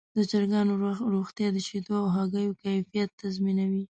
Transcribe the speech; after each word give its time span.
د 0.17 0.19
چرګانو 0.31 0.73
روغتیا 1.13 1.47
د 1.53 1.57
شیدو 1.67 1.93
او 2.01 2.07
هګیو 2.15 2.57
کیفیت 2.63 3.09
تضمینوي. 3.21 3.83